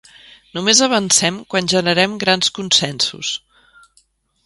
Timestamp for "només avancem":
0.57-1.37